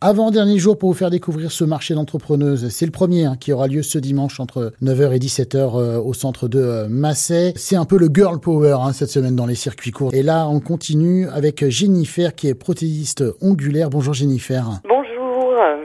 [0.00, 2.68] Avant-dernier jour pour vous faire découvrir ce marché d'entrepreneuses.
[2.68, 6.14] C'est le premier hein, qui aura lieu ce dimanche entre 9h et 17h euh, au
[6.14, 7.52] centre de euh.
[7.56, 10.14] C'est un peu le girl power hein, cette semaine dans les circuits courts.
[10.14, 13.90] Et là, on continue avec Jennifer qui est prothésiste ongulaire.
[13.90, 14.80] Bonjour Jennifer.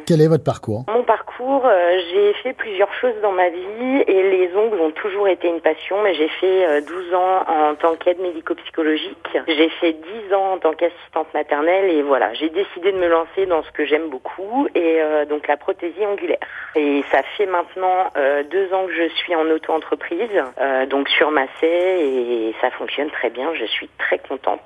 [0.06, 0.84] Quel est votre parcours?
[0.90, 5.28] Mon parcours, euh, j'ai fait plusieurs choses dans ma vie et les ongles ont toujours
[5.28, 9.38] été une passion, mais j'ai fait 12 euh, ans en tant qu'aide médico-psychologique.
[9.48, 13.46] J'ai fait 10 ans en tant qu'assistante maternelle et voilà, j'ai décidé de me lancer
[13.46, 16.40] dans ce que j'aime beaucoup et euh, donc la prothésie ongulaire.
[16.76, 18.12] Et ça fait maintenant
[18.52, 20.32] deux ans que je suis en auto-entreprise,
[20.90, 23.54] donc sur Massé et ça fonctionne très bien.
[23.54, 24.62] Je suis très contente.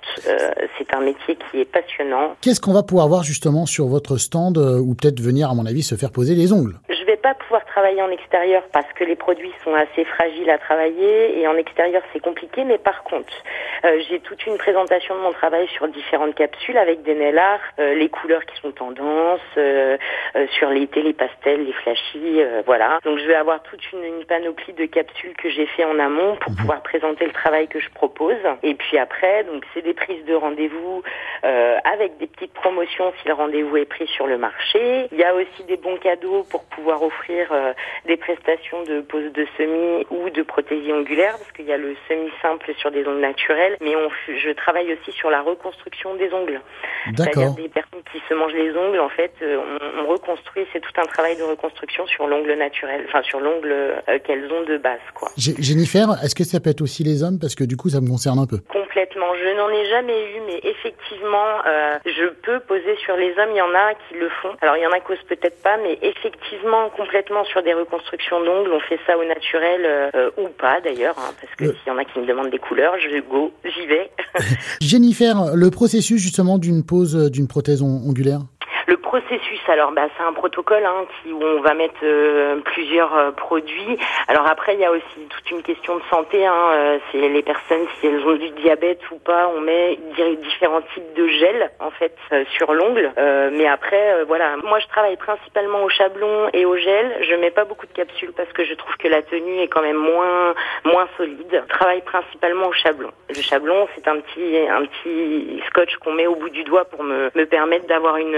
[0.77, 2.35] c'est un métier qui est passionnant.
[2.41, 5.83] Qu'est-ce qu'on va pouvoir voir justement sur votre stand ou peut-être venir, à mon avis,
[5.83, 6.75] se faire poser les ongles?
[6.89, 10.57] Je vais pas pouvoir travailler en extérieur parce que les produits sont assez fragiles à
[10.57, 12.63] travailler et en extérieur c'est compliqué.
[12.63, 13.31] Mais par contre,
[13.85, 17.59] euh, j'ai toute une présentation de mon travail sur différentes capsules avec des nail art,
[17.77, 19.95] euh, les couleurs qui sont tendances, euh,
[20.57, 22.97] sur l'été les pastels, les flashy, voilà.
[23.03, 26.51] Donc je vais avoir toute une, panoplie de capsules que j'ai fait en amont pour
[26.51, 26.57] mhm.
[26.57, 28.37] pouvoir présenter le travail que je propose.
[28.63, 31.03] Et puis après, donc c'est des prises de rendez-vous
[31.43, 35.07] avec des petites promotions si le rendez-vous est pris sur le marché.
[35.11, 37.53] Il y a aussi des bons cadeaux pour pouvoir offrir
[38.05, 41.95] des prestations de pose de semis ou de prothésie ongulaire parce qu'il y a le
[42.07, 46.31] semi simple sur des ongles naturels, mais on, je travaille aussi sur la reconstruction des
[46.33, 46.61] ongles.
[47.05, 49.57] C'est-à-dire des personnes qui se mangent les ongles, en fait, euh,
[49.99, 54.19] on, reconstruit, c'est tout un travail de reconstruction sur l'ongle naturel, enfin sur l'ongle euh,
[54.23, 55.29] qu'elles ont de base, quoi.
[55.37, 57.39] Jennifer, est-ce que ça peut être aussi les hommes?
[57.39, 58.59] Parce que du coup ça me concerne un peu
[59.35, 63.51] Je n'en ai jamais eu, mais effectivement, euh, je peux poser sur les hommes.
[63.51, 64.55] Il y en a qui le font.
[64.61, 68.43] Alors il y en a qui osent peut-être pas, mais effectivement, complètement sur des reconstructions
[68.43, 71.91] d'ongles, on fait ça au naturel euh, ou pas d'ailleurs, hein, parce que s'il y
[71.91, 74.11] en a qui me demandent des couleurs, je go, j'y vais.
[74.81, 78.41] Jennifer, le processus justement d'une pose d'une prothèse ongulaire?
[79.27, 83.31] Processus, alors bah, c'est un protocole hein, qui, où on va mettre euh, plusieurs euh,
[83.31, 83.97] produits.
[84.27, 86.45] Alors après, il y a aussi toute une question de santé.
[86.45, 89.97] Hein, euh, c'est les personnes, si elles ont du diabète ou pas, on met
[90.41, 92.15] différents types de gel en fait
[92.57, 93.11] sur l'ongle.
[93.51, 97.17] mais après, voilà, moi je travaille principalement au chablon et au gel.
[97.21, 99.81] Je mets pas beaucoup de capsules parce que je trouve que la tenue est quand
[99.81, 100.53] même moins
[100.85, 101.63] moins solide.
[101.69, 103.11] Je travaille principalement au chablon.
[103.29, 107.03] Le chablon, c'est un petit un petit scotch qu'on met au bout du doigt pour
[107.03, 108.37] me, me permettre d'avoir une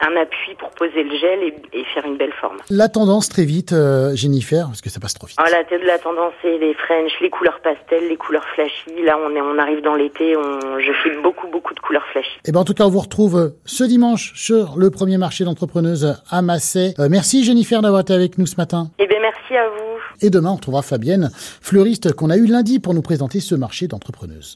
[0.00, 1.42] un appui pour poser le gel
[1.72, 2.56] et, faire une belle forme.
[2.70, 5.36] La tendance très vite, euh, Jennifer, parce que ça passe trop vite.
[5.38, 9.02] Ah, la, la tendance, c'est les French, les couleurs pastel, les couleurs flashy.
[9.04, 12.36] Là, on, est, on arrive dans l'été, on, je file beaucoup, beaucoup de couleurs flashy.
[12.44, 15.44] Et eh ben, en tout cas, on vous retrouve ce dimanche sur le premier marché
[15.44, 16.94] d'entrepreneuses à Massé.
[16.98, 18.90] Euh, merci Jennifer d'avoir été avec nous ce matin.
[18.98, 19.96] Eh bien, merci à vous.
[20.22, 23.86] Et demain, on retrouvera Fabienne, fleuriste qu'on a eu lundi pour nous présenter ce marché
[23.86, 24.54] d'entrepreneuses.